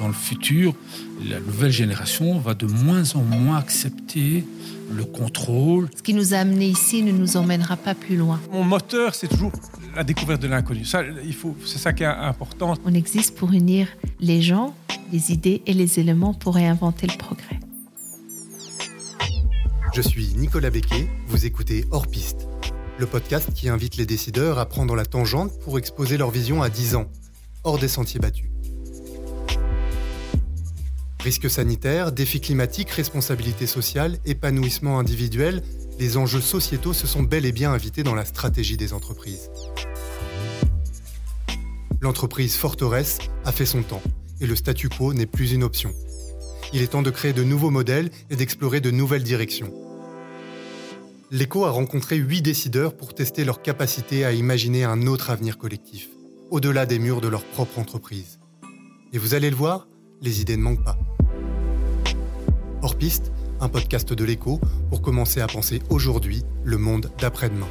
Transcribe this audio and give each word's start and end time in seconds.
Dans 0.00 0.08
le 0.08 0.12
futur, 0.12 0.74
la 1.28 1.40
nouvelle 1.40 1.72
génération 1.72 2.38
va 2.38 2.54
de 2.54 2.66
moins 2.66 3.14
en 3.14 3.22
moins 3.22 3.56
accepter 3.56 4.44
le 4.92 5.04
contrôle. 5.04 5.88
Ce 5.96 6.02
qui 6.02 6.14
nous 6.14 6.34
a 6.34 6.38
amenés 6.38 6.68
ici 6.68 7.02
ne 7.02 7.12
nous 7.12 7.36
emmènera 7.36 7.76
pas 7.76 7.94
plus 7.94 8.16
loin. 8.16 8.40
Mon 8.52 8.64
moteur, 8.64 9.14
c'est 9.14 9.28
toujours 9.28 9.52
la 9.94 10.04
découverte 10.04 10.42
de 10.42 10.48
l'inconnu. 10.48 10.84
Ça, 10.84 11.02
il 11.24 11.34
faut, 11.34 11.56
c'est 11.64 11.78
ça 11.78 11.92
qui 11.92 12.02
est 12.02 12.06
important. 12.06 12.74
On 12.84 12.94
existe 12.94 13.34
pour 13.36 13.52
unir 13.52 13.88
les 14.20 14.42
gens, 14.42 14.74
les 15.12 15.32
idées 15.32 15.62
et 15.66 15.72
les 15.72 15.98
éléments 15.98 16.34
pour 16.34 16.54
réinventer 16.54 17.06
le 17.06 17.16
progrès. 17.16 17.58
Je 19.94 20.02
suis 20.02 20.34
Nicolas 20.36 20.70
Becquet, 20.70 21.08
vous 21.26 21.46
écoutez 21.46 21.86
Hors 21.90 22.06
Piste, 22.06 22.46
le 22.98 23.06
podcast 23.06 23.52
qui 23.54 23.68
invite 23.68 23.96
les 23.96 24.06
décideurs 24.06 24.58
à 24.58 24.66
prendre 24.66 24.94
la 24.94 25.04
tangente 25.04 25.58
pour 25.60 25.78
exposer 25.78 26.16
leur 26.16 26.30
vision 26.30 26.62
à 26.62 26.70
10 26.70 26.96
ans, 26.96 27.10
hors 27.64 27.78
des 27.78 27.88
sentiers 27.88 28.20
battus. 28.20 28.46
Risques 31.20 31.50
sanitaires, 31.50 32.12
défis 32.12 32.40
climatiques, 32.40 32.90
responsabilité 32.90 33.66
sociale, 33.66 34.18
épanouissement 34.24 34.98
individuel, 34.98 35.62
les 35.98 36.16
enjeux 36.16 36.40
sociétaux 36.40 36.92
se 36.92 37.06
sont 37.06 37.22
bel 37.22 37.44
et 37.44 37.52
bien 37.52 37.72
invités 37.72 38.02
dans 38.02 38.14
la 38.14 38.24
stratégie 38.24 38.76
des 38.76 38.92
entreprises. 38.92 39.50
L'entreprise 42.00 42.56
Forteresse 42.56 43.18
a 43.44 43.52
fait 43.52 43.66
son 43.66 43.82
temps 43.82 44.02
et 44.40 44.46
le 44.46 44.54
statu 44.54 44.88
quo 44.88 45.14
n'est 45.14 45.26
plus 45.26 45.52
une 45.52 45.64
option. 45.64 45.92
Il 46.72 46.82
est 46.82 46.88
temps 46.88 47.02
de 47.02 47.10
créer 47.10 47.32
de 47.32 47.42
nouveaux 47.42 47.70
modèles 47.70 48.10
et 48.30 48.36
d'explorer 48.36 48.80
de 48.80 48.90
nouvelles 48.90 49.22
directions. 49.22 49.72
L'ECO 51.32 51.64
a 51.64 51.70
rencontré 51.70 52.16
huit 52.16 52.40
décideurs 52.40 52.96
pour 52.96 53.12
tester 53.12 53.44
leur 53.44 53.60
capacité 53.60 54.24
à 54.24 54.32
imaginer 54.32 54.84
un 54.84 55.08
autre 55.08 55.30
avenir 55.30 55.58
collectif, 55.58 56.08
au-delà 56.52 56.86
des 56.86 57.00
murs 57.00 57.20
de 57.20 57.26
leur 57.26 57.42
propre 57.42 57.80
entreprise. 57.80 58.38
Et 59.12 59.18
vous 59.18 59.34
allez 59.34 59.50
le 59.50 59.56
voir, 59.56 59.88
les 60.22 60.40
idées 60.40 60.56
ne 60.56 60.62
manquent 60.62 60.84
pas. 60.84 60.96
Hors 62.80 62.96
piste, 62.96 63.32
un 63.60 63.68
podcast 63.68 64.12
de 64.12 64.24
l'écho 64.24 64.60
pour 64.88 65.02
commencer 65.02 65.40
à 65.40 65.48
penser 65.48 65.82
aujourd'hui 65.90 66.44
le 66.62 66.78
monde 66.78 67.10
d'après-demain. 67.18 67.66